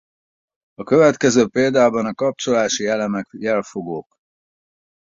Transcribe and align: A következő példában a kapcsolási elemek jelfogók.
A 0.73 0.83
következő 0.83 1.47
példában 1.47 2.05
a 2.05 2.13
kapcsolási 2.13 2.85
elemek 2.87 3.27
jelfogók. 3.37 4.15